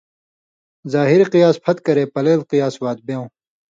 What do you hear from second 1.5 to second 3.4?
پھت کرے پلیل قیاس وات بیوں